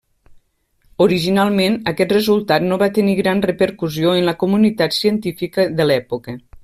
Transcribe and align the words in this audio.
Originalment, 1.05 1.75
aquest 1.91 2.15
resultat 2.17 2.65
no 2.71 2.79
va 2.85 2.89
tenir 2.95 3.13
gran 3.21 3.43
repercussió 3.49 4.15
en 4.23 4.27
la 4.31 4.35
comunitat 4.45 4.97
científica 5.03 5.69
de 5.83 5.89
l'època. 5.93 6.37